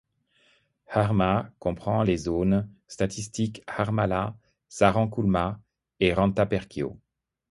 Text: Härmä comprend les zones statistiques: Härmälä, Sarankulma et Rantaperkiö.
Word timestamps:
Härmä 0.93 1.51
comprend 1.59 2.01
les 2.07 2.17
zones 2.23 2.65
statistiques: 2.87 3.61
Härmälä, 3.67 4.33
Sarankulma 4.67 5.61
et 5.99 6.13
Rantaperkiö. 6.17 6.89